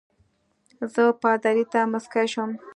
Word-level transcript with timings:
زه 0.93 1.03
پادري 1.21 1.63
ته 1.71 1.79
مسکی 1.93 2.27
شوم. 2.31 2.51